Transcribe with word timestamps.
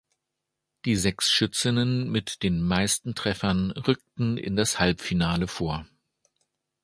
Die 0.85 0.95
sechs 0.95 1.29
Schützinnen 1.29 2.09
mit 2.11 2.41
den 2.41 2.63
meisten 2.63 3.13
Treffern 3.13 3.69
rückten 3.69 4.35
in 4.35 4.55
das 4.55 4.79
Halbfinale 4.79 5.45
vor. 5.45 5.85